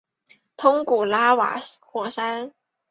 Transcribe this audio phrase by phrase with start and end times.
[0.57, 2.53] 通古拉瓦火山。